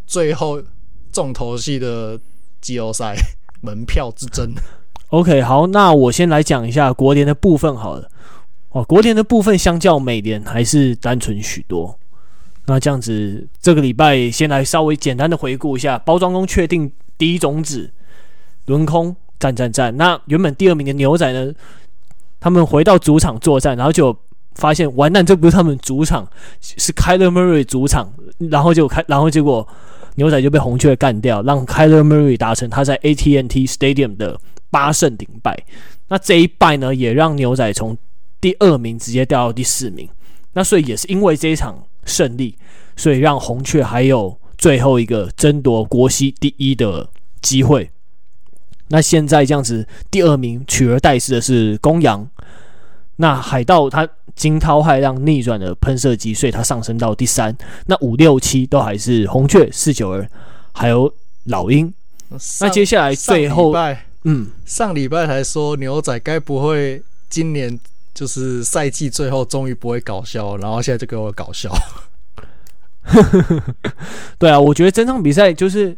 [0.06, 0.62] 最后
[1.11, 2.20] 重头戏的
[2.61, 3.16] 季后赛
[3.62, 4.52] 门票之争。
[5.08, 8.11] OK，好，那我先来讲一下国联的部分好了。
[8.72, 11.98] 哦，国联的部分相较美联还是单纯许多。
[12.66, 17.92] 那这样子，这个礼拜先来稍微简单的回顾一下，包装工确定第一种子，
[18.66, 19.94] 轮空战战战。
[19.96, 21.52] 那原本第二名的牛仔呢，
[22.40, 24.16] 他们回到主场作战，然后就
[24.54, 26.26] 发现完蛋，这不是他们主场，
[26.61, 29.66] 是 Kyler Murray 主场，然后就开，然后结果
[30.14, 34.38] 牛仔就被红雀干掉，让 Kyler Murray 达成他在 AT&T Stadium 的
[34.70, 35.58] 八胜顶败。
[36.08, 37.98] 那这一败呢，也让牛仔从
[38.42, 40.07] 第二名直接掉到第四名，
[40.52, 42.59] 那所以也是因为这一场胜利，
[42.96, 47.09] 所以让红雀还有最后一个争夺国西第一的
[47.40, 47.90] 机会。
[48.88, 52.28] 那现在这样子，第二名取而代之的是公羊。
[53.16, 57.57] 那海盗他惊涛骇浪逆转的喷射机，所以它上升到第三。
[57.87, 60.28] 那五六七都还是红雀、四九二，
[60.72, 61.92] 还有老鹰。
[62.61, 63.72] 那接下来最后，
[64.24, 67.78] 嗯，上礼拜才说牛仔该不会今年
[68.14, 71.72] 就是赛季最后终于不会搞笑，然后现在就给我搞笑。
[74.38, 75.96] 对啊，我觉得这场比赛就是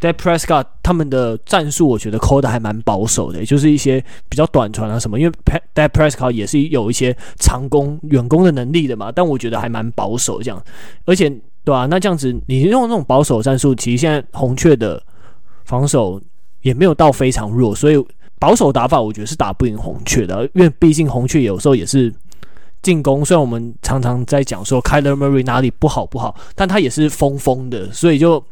[0.00, 5.18] Dak Prescott 他们的战术，我觉得抠的还蛮保守的，就是一些比较短传啊什么。
[5.18, 5.32] 因为
[5.74, 10.62] Dak Prescott 也是有一些长攻远攻的能力的嘛，但我觉得还蛮保守这样。
[11.06, 11.30] 而且，
[11.64, 15.02] 对啊，那这样子你用那种保守战术，其实现在红雀的
[15.64, 16.20] 防守
[16.60, 17.96] 也没有到非常弱，所以
[18.38, 22.14] 保守打法我觉得是打不赢红雀的，因为毕竟红雀有时候也是。
[22.80, 28.42] 进攻虽然我们常常在讲说 Kyler Murray 哪里不好不好，但他也是疯疯的，所以就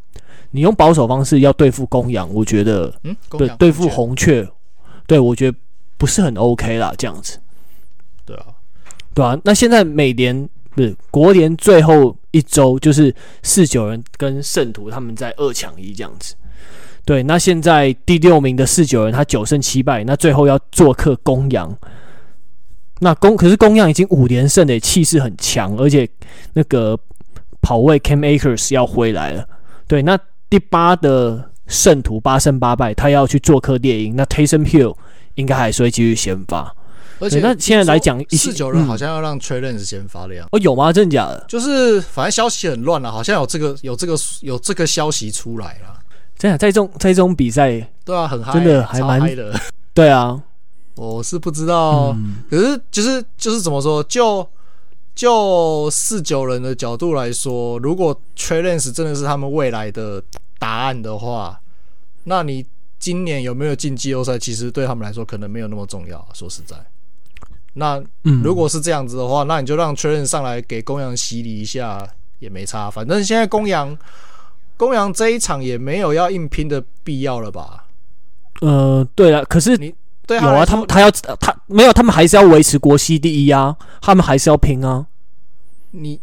[0.51, 4.47] 你用保守方式要对付公羊，我觉得嗯，对对付红雀，
[5.07, 5.57] 对我觉得
[5.97, 7.39] 不是很 OK 啦，这样子。
[8.25, 8.47] 对啊，
[9.15, 9.39] 对啊。
[9.45, 16.35] 那现在美联不是国联最后一周，就是四九人跟圣徒他们在二抢一这样子。
[17.07, 21.75] 对，那现在第六名的四九人他九胜七败，那最后要做客公羊。
[22.99, 26.09] 那公可是公羊已经五连胜的，气势很强，而且
[26.55, 26.99] 那个
[27.63, 29.49] 跑位 Cam Akers 要回来了。
[29.87, 30.19] 对，那
[30.51, 34.17] 第八的圣徒八胜八败，他要去做客猎鹰。
[34.17, 34.97] 那 Tayson Hill
[35.37, 36.75] 应该还是会继续先发。
[37.21, 40.49] 而且那现在来讲，四九人好像要让 Trey Lance 先发的样子。
[40.51, 40.93] 哦，有吗？
[40.93, 41.45] 真的假的？
[41.47, 46.01] 就是反正消息很乱了，好像有这个有这个有这个消息出来了。
[46.39, 47.71] 真的，在这种在这种比赛，
[48.05, 49.59] 对啊，很嗨，真的还蛮嗨的。
[49.95, 50.43] 对啊。
[50.95, 54.49] 我是不知道，嗯、可是就是就是怎么说，就
[55.15, 60.23] 就四九人的角度来说，如果 Trey Lance 真的是他们未来的
[60.59, 61.61] 答案的话，
[62.25, 62.65] 那你
[62.99, 66.27] 今年有没有进季后赛，其实对他们来说可能没有那么重要。
[66.33, 66.75] 说实在，
[67.75, 68.03] 那
[68.43, 73.95] 如果是这样子的话，那你就让 Trey Lance 上来给公羊洗礼一下也没差，反正现在公羊
[74.77, 77.85] 公羊这一场也没有要硬拼的必要了吧？
[78.61, 79.95] 呃，对了，可是你。
[80.27, 85.07] 对啊，有啊，他们他要他没有，他们还是要维持国西第一啊，他们还是要拼啊。
[85.93, 86.21] 你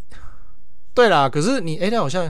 [0.93, 2.29] 对啦，可是你哎，那好像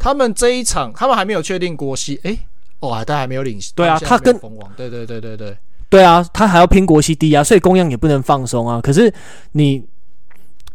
[0.00, 2.36] 他们这一场，他们还没有确定国西哎，
[2.80, 3.72] 哦，但还没有领先。
[3.76, 5.56] 对啊，他跟封王，对对对对对，
[5.88, 8.80] 对啊，他还要拼国西第一啊，所以公羊也不能放松啊。
[8.80, 9.14] 可是
[9.52, 9.86] 你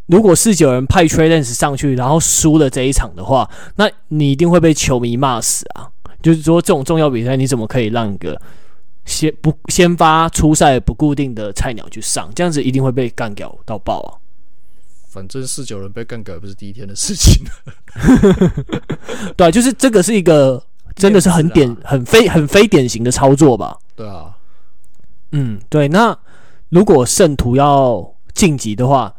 [0.07, 5.87] 如果四九人派 Trey Lance 上去，然后输了这一场的话，那你一定会被球迷骂死啊。
[6.21, 8.41] 就是说，这种重要比赛，你怎么可以让一个？
[9.05, 14.11] 先不先发初赛不固定的菜鸟去上，这样子一定会被干掉到爆啊！
[15.07, 17.41] 反正四九人被干掉也不是第一天的事情。
[19.37, 20.61] 对啊，就是这个是一个
[20.93, 23.77] 真的是很典很非很非典型的操作吧？
[23.95, 24.35] 对啊，
[25.31, 25.87] 嗯，对。
[25.87, 26.17] 那
[26.67, 29.15] 如果圣徒要晋级的话，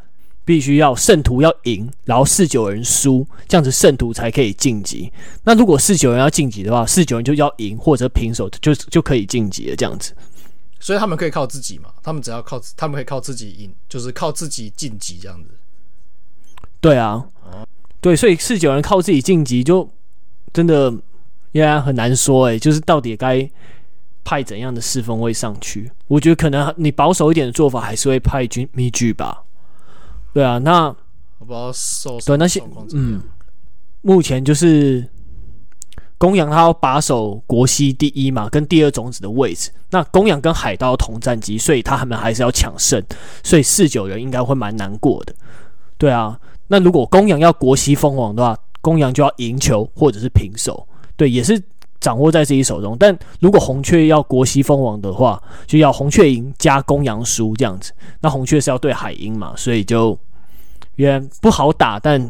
[0.48, 5.12] 必须要圣徒要赢，然后四九人输，这样子圣徒才可以晋级。
[5.44, 9.76] 那如果四九人要晋级的话，四九人就要赢或者平手就就可以晋级了。
[9.76, 10.14] 这样子，
[10.80, 11.90] 所以他们可以靠自己嘛？
[12.02, 15.50] 他们只要靠，他们可以靠自己赢，就是靠自己晋级这样子。
[16.80, 17.22] 对啊，
[18.00, 19.86] 对，所以四九人靠自己晋级就
[20.54, 20.90] 真的
[21.52, 23.46] 依然很难说哎、欸，就是到底该
[24.24, 25.92] 派怎样的四分位上去？
[26.06, 29.44] 我觉得可能你保守一点的做法，还是会派军密剧吧。
[30.32, 30.86] 对啊，那
[31.38, 32.62] 我不知道受对那些
[32.92, 33.20] 嗯，
[34.02, 35.04] 目前就是
[36.16, 39.70] 公羊他要把守国西第一嘛，跟第二种子的位置。
[39.90, 43.02] 那公羊跟海盗同战绩，所以他们还是要抢胜，
[43.42, 45.34] 所以四九人应该会蛮难过的。
[45.96, 50.86] 对啊，那如果公羊要国西封王的话，公羊就要赢球或者是平手，
[51.16, 51.60] 对，也是
[52.00, 52.96] 掌握在自己手中。
[52.98, 57.92] 但如果红雀要国西封王的话，就要红雀赢加公羊输这样子。
[58.20, 60.18] 那红雀是要对海鹰嘛，所以就
[60.96, 62.20] 也不好打，但、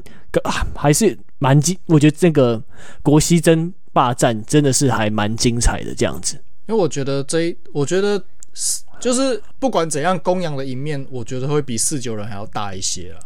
[0.43, 1.77] 啊、还是蛮精。
[1.87, 2.63] 我觉得这个
[3.03, 6.37] 国西争霸战真的是还蛮精彩的这样子。
[6.67, 8.23] 因为我觉得这一，我觉得
[9.01, 13.21] 就是不管怎样，公羊的赢面，我觉得会比四九人还要大一些啊。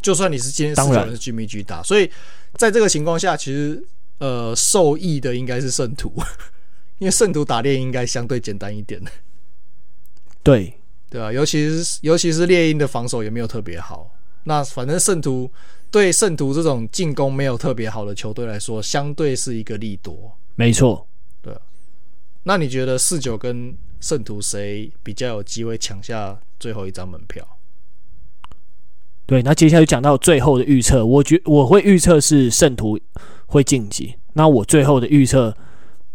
[0.00, 2.08] 就算你是今天四九人是巨密巨大，所以
[2.56, 3.82] 在这个情况下，其实
[4.18, 6.12] 呃受益的应该是圣徒，
[6.98, 9.02] 因为圣徒打猎应该相对简单一点。
[10.42, 10.74] 对。
[11.10, 14.10] 对啊，尤其是尤其是猎鹰的防守也没有特别好。
[14.44, 15.48] 那反正圣徒
[15.88, 20.36] 对圣徒这种进攻没有特别好的球队来说，相对是一个利多。
[20.56, 21.06] 没错，
[21.40, 21.60] 对啊。
[22.42, 27.46] 那你觉得四九跟圣徒谁比较有机会抢下最后一张门票？
[29.26, 32.98] 对，那接下来就讲到最后的预测，我觉我会预测是圣徒
[33.46, 34.14] 会晋级。
[34.34, 35.56] 那我最后的预测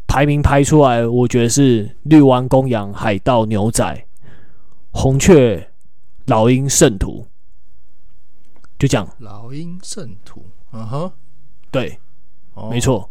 [0.08, 4.06] 排名排出来，我觉得是绿湾、公羊、海盗、牛仔。
[4.92, 5.70] 红雀、
[6.26, 7.28] 老鹰、圣徒，
[8.80, 9.08] 就这样。
[9.20, 10.44] 老鹰、圣徒，
[10.74, 11.12] 嗯哼，
[11.70, 12.00] 对，
[12.56, 13.08] 哦、没错。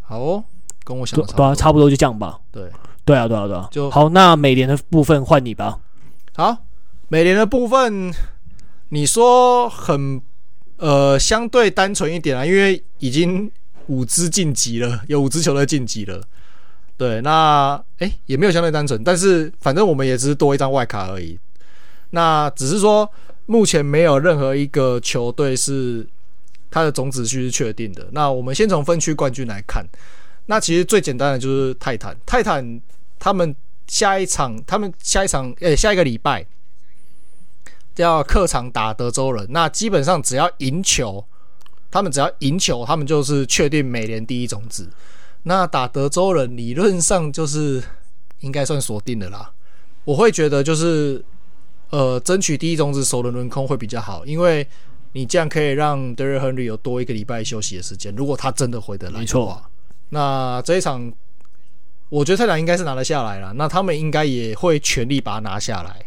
[0.00, 0.44] 好哦，
[0.84, 2.38] 跟我想的差不多，对啊，差不多就这样吧。
[2.50, 2.70] 对，
[3.06, 3.68] 对啊，对啊，对啊。
[3.70, 5.80] 就好，那美联的部分换你吧。
[6.36, 6.54] 好，
[7.08, 8.12] 美联的部分，
[8.92, 10.20] 你说很
[10.76, 13.50] 呃相对单纯一点啊，因为已经
[13.86, 16.22] 五支晋级了，有五支球队晋级了。
[16.98, 21.38] 对，那哎、也没有相对单纯，但是反正我们也只是多一张外卡而已。
[22.10, 23.10] 那只是说
[23.46, 26.06] 目前没有任何一个球队是
[26.70, 28.06] 它的总子序是确定的。
[28.12, 29.82] 那我们先从分区冠军来看，
[30.46, 32.78] 那其实最简单的就是泰坦，泰坦
[33.18, 36.44] 他们下一场，他们下一场呃、下一个礼拜
[37.96, 41.22] 要客场打德州人，那基本上只要赢球，
[41.90, 44.88] 他们只要赢球，他们就是确定美联第一种子。
[45.42, 47.82] 那打德州人理论上就是
[48.40, 49.52] 应该算锁定的啦。
[50.04, 51.22] 我会觉得就是
[51.90, 54.66] 呃，争取第一种子首轮轮空会比较好，因为
[55.12, 58.14] 你这样可以让德瑞亨利有多一个礼拜休息的时间。
[58.16, 59.68] 如果他真的回得来的话，
[60.08, 61.12] 那这一场
[62.08, 63.52] 我觉得泰坦应该是拿得下来了。
[63.52, 66.06] 那他们应该也会全力把它拿下来，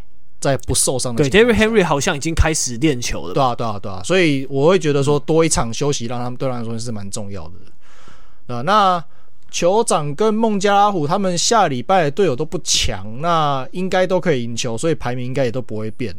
[0.49, 1.27] 在不受伤的。
[1.27, 3.33] 对，Derrick Henry 好像已经开始练球了。
[3.33, 4.01] 对啊，对啊，对啊。
[4.03, 8.55] 所以我会觉得说多一场休息，让他们对他来说是蛮重要的。
[8.55, 9.03] 啊，那。
[9.51, 16.13] 酋长跟孟加拉虎他们下礼拜的队友都不强，那应该都可以赢球，所以排名应该也都不会变，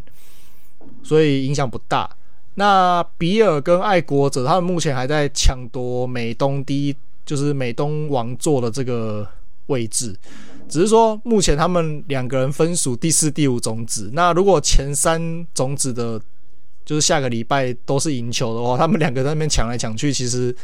[1.02, 2.08] 所以影响不大。
[2.54, 6.96] 那比尔跟爱国者他们目前还在抢夺美东第一，
[7.26, 9.28] 就是美东王座的这个
[9.66, 10.16] 位置，
[10.68, 14.10] 只是说目前他们两个人分属第四、第五种子。
[14.12, 16.20] 那如果前三种子的，
[16.84, 20.54] 就是下个礼拜都是赢球的话，他们两个在那边抢来抢去，其实。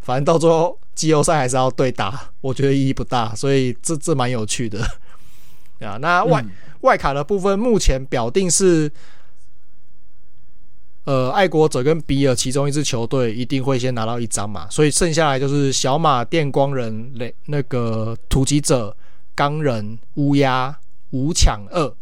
[0.00, 4.86] 反正到最后季后赛还是要对打，我觉得意义不大，所以这这蛮有趣的
[5.80, 5.96] 啊。
[5.96, 6.50] 那外、嗯、
[6.82, 8.92] 外卡的部分，目前表定是，
[11.04, 18.94] 呃，爱国者跟比尔其中一支球队一定会先拿到一张嘛，所以剩下来就是小马、电光人、雷那个突击者、
[19.34, 20.76] 钢人、乌鸦、
[21.10, 21.94] 五抢二，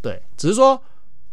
[0.00, 0.80] 对，只是说。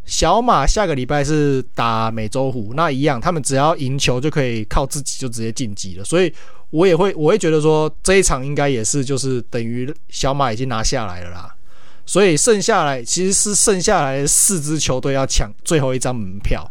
[0.03, 6.03] 小马下个礼拜是打美洲虎，那一样，他们只要赢球就可以靠自己就直接晋级了。
[6.03, 6.33] 所以
[6.71, 11.55] 我也会，我会觉得说这一场应该也是就是等于小马已经拿下来了啦。
[12.03, 16.69] 所以剩下来其实是剩下来四支球队要抢最后一张门票。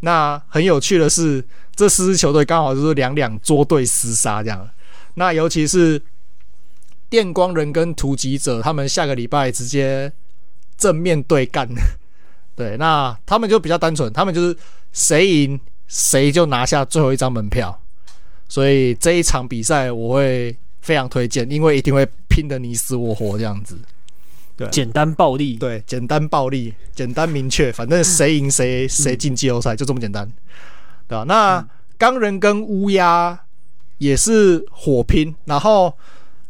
[0.00, 1.42] 那很有趣的是，
[1.76, 4.68] 这四支球队刚好就是两两捉对厮杀这样。
[5.14, 6.02] 那尤其是
[7.10, 10.12] 电光人跟突击者，他们下个礼拜直接
[10.76, 11.68] 正面对干。
[12.54, 14.56] 对，那他们就比较单纯，他们就是
[14.92, 17.80] 谁赢谁就拿下最后一张门票，
[18.48, 23.78] 所以这一场比赛我会非常推荐，因为一定会拼得你死我活这样子。
[24.56, 30.28] 对，简单暴力，对，简单暴力，简单明确，反正谁赢谁谁进季后赛，就这么简单，
[31.06, 31.24] 对吧？
[31.28, 31.64] 那
[31.96, 33.38] 钢人跟乌鸦
[33.98, 35.96] 也是火拼，然后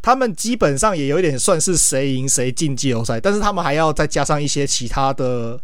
[0.03, 5.59] 他们基本上也有点算是谁赢谁进季后赛，但是他们还要再加上一些其他的。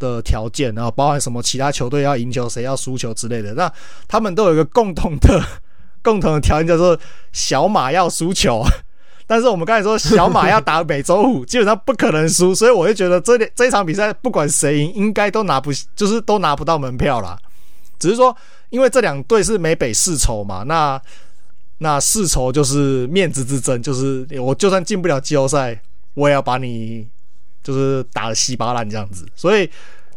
[0.00, 3.52] 的条件，然后包含什么其他球队要赢球，谁要输球之类的。
[3.54, 3.68] 那
[4.06, 5.44] 他们都有一个共同的
[6.04, 6.96] 共同的条件，叫做
[7.32, 8.62] 小马要输球。
[9.26, 17.36] 但是我们刚才说小马要打美洲虎，基本上不可能输，所以我就觉得这这一场比赛不管谁赢，应该都拿不就是都拿不到门票啦。
[17.98, 18.32] 只是说，
[18.70, 21.02] 因为这两队是美北世仇嘛，那
[21.78, 25.80] 那世仇就是面子之争，就是我就算进不了季后赛，
[26.14, 27.08] 我也要把你。
[27.60, 29.68] 就是打的稀巴烂这样子，所以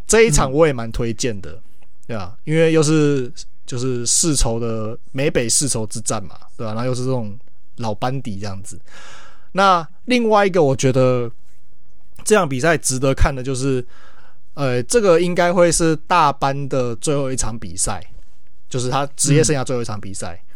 [0.08, 1.62] 这一场我也蛮推荐的，嗯、
[2.08, 2.38] 对吧？
[2.46, 3.30] 因为又是
[3.66, 6.74] 就是世仇的美北世仇之战嘛，对吧？
[6.74, 7.38] 然后又是这种
[7.78, 8.80] 老班底这样子。
[9.52, 11.30] 那另外一个我觉得
[12.24, 13.86] 这场比赛值得看的就是，
[14.54, 18.02] 呃，这个应该会是大班的最后一场比赛，
[18.70, 20.42] 就是他职业生涯最后一场比赛。
[20.42, 20.51] 嗯、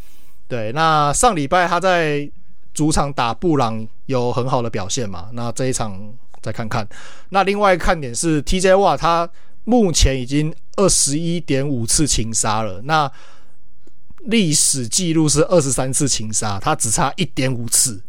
[0.47, 2.29] 对，那上礼拜他在
[2.73, 6.13] 主场打布朗有很好的表现嘛，那这一场。
[6.41, 6.87] 再看看，
[7.29, 9.27] 那另外看点是 TJ Watt，他
[9.63, 13.11] 目前已经二十一点五次擒杀了，那
[14.25, 17.99] 历史记录是二十三次擒杀，他只差一点五次，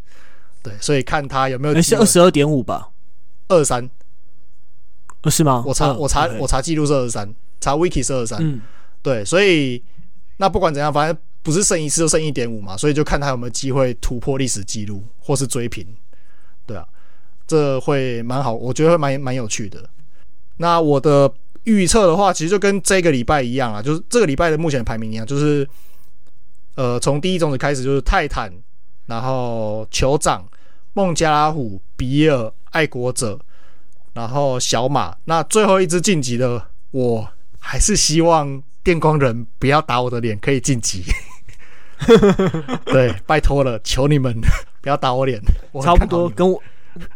[0.62, 1.80] 对，所以看他有没有。
[1.80, 2.90] 是二十二点五吧？
[3.48, 3.88] 二三，
[5.22, 5.64] 不是吗？
[5.66, 8.60] 我查我查我查记录是二十三，查 Wiki 是二十三，嗯，
[9.00, 9.82] 对，所以
[10.36, 11.16] 那不管怎样，反正
[11.46, 15.86] 不是剩一次就剩一点五嘛，所以就看他有没有机会突破历史记录或是追平，
[16.66, 16.84] 对啊。
[17.46, 19.88] 这会蛮好，我觉得会蛮蛮有趣的。
[20.56, 21.32] 那我的
[21.62, 25.64] 预测的话，其实就跟这个礼拜一样啊，就是这个礼拜的目前排名一样，就是
[26.74, 28.52] 呃，从第一种子开始就是泰坦，
[29.06, 30.44] 然后酋长、
[30.94, 33.38] 孟加拉虎、比尔、爱国者、
[34.14, 35.16] 然后小马。
[35.26, 37.28] 那最后一支晋级的，我
[37.60, 41.04] 还是希望电光人不要打我的脸，可以晋级。
[42.86, 44.34] 对，拜托了，求你们
[44.80, 45.40] 不要打我脸。
[45.72, 46.62] 我差不多跟我，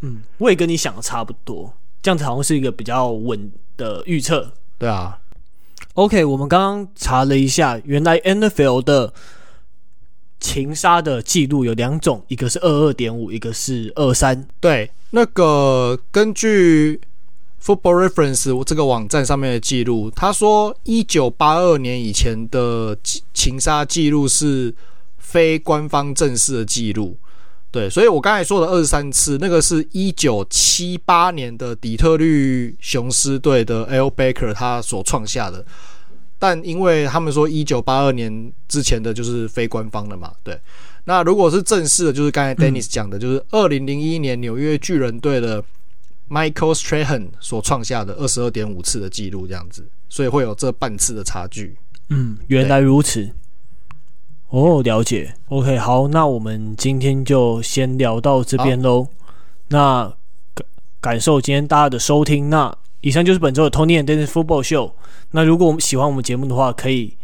[0.02, 1.72] 嗯，我也跟你想的差不多，
[2.02, 4.52] 这样子好像是一个比较稳的预测。
[4.78, 5.18] 对啊。
[5.94, 9.12] OK，我们刚刚查了一下，原来 NFL 的
[10.38, 14.46] 情杀的记录有两种，一个是二二点五，一个是二三。
[14.60, 17.00] 对，那个根据
[17.62, 22.96] Football Reference 这个网站上面的记录，他说一九八二年以前的
[23.34, 24.74] 情杀记录是
[25.18, 27.16] 非官方正式的记录。
[27.70, 35.64] 对，所以我刚才说的二十三次，那个是一九七八年的底特律雄狮队的 Al Baker 他所创下的，
[36.36, 40.58] 但因为他们说一九八二年之前的就是非官方的嘛，对。
[41.04, 45.62] 那如果是正式的，就是刚才 Dennis 讲的，就是二零零一年纽约巨人队的
[46.30, 51.76] Michael Strahan 所创下的二十二点五次的记录，这样子，所以会有这半次的差距。
[52.08, 53.34] 嗯，原来如此。
[54.48, 55.34] 哦，了解。
[55.48, 59.08] OK，好，那我们今天就先聊到这边喽。
[59.68, 60.12] 那
[60.54, 60.66] 感
[61.00, 62.48] 感受今天大家的收听。
[62.48, 64.92] 那以上就是本周的 Tony and Dennis Football Show。
[65.32, 67.16] 那如果我们喜欢我们节目的话，可以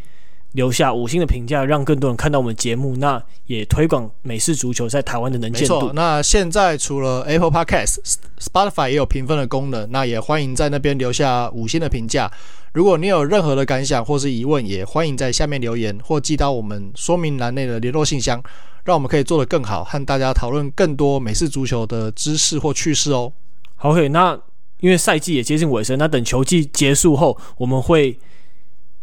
[0.57, 2.97] 留下五星的评价，让更多人看到我们节目。
[2.97, 5.93] 那也推广美式足球在台湾的能见度。
[5.93, 7.99] 那现在除了 Apple Podcast、
[8.41, 12.33] Spotify 也有评分的功能，那也欢迎在那边留下五星的评价。
[12.73, 18.43] 如果你有任何的感想或是疑问，也欢迎在下面留言或寄到我们说明栏内的联络信箱，
[18.85, 23.31] 让我们可以做得更好，和大家讨论更多美式足球的知识或趣事哦。
[23.75, 24.39] 好，OK，那
[24.81, 28.19] 因为赛季也接近尾声，那等球季结束后，我们会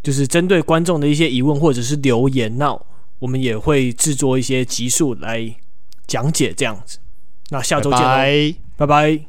[0.03, 2.77] 就是针对观众的一些疑问或者是留言，那
[3.19, 5.55] 我们也会制作一些集数来
[6.05, 6.99] 讲解这样子。
[7.49, 8.55] 那下周见，拜拜。
[8.75, 9.25] 拜拜。